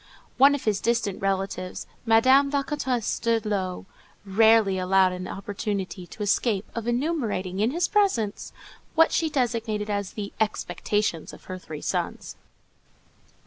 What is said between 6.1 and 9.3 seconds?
escape of enumerating, in his presence, what she